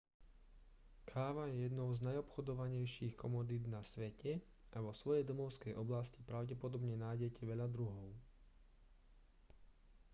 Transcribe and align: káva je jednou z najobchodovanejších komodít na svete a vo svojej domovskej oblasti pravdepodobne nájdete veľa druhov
káva 1.05 1.43
je 1.47 1.57
jednou 1.69 1.87
z 1.97 2.01
najobchodovanejších 2.07 3.13
komodít 3.23 3.65
na 3.75 3.81
svete 3.91 4.33
a 4.75 4.81
vo 4.85 4.93
svojej 5.01 5.21
domovskej 5.31 5.73
oblasti 5.83 6.19
pravdepodobne 6.29 6.95
nájdete 7.05 7.41
veľa 7.51 7.67
druhov 7.75 8.09